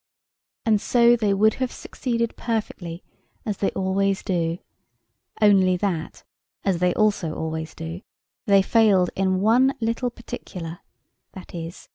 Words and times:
And 0.65 0.81
so 0.81 1.15
they 1.15 1.31
would 1.31 1.53
have 1.61 1.71
succeeded 1.71 2.35
perfectly, 2.35 3.03
as 3.45 3.57
they 3.57 3.69
always 3.75 4.23
do, 4.23 4.57
only 5.39 5.77
that 5.77 6.23
(as 6.63 6.79
they 6.79 6.91
also 6.95 7.35
always 7.35 7.75
do) 7.75 8.01
they 8.47 8.63
failed 8.63 9.11
in 9.15 9.41
one 9.41 9.75
little 9.79 10.09
particular, 10.09 10.79
viz. 11.35 11.87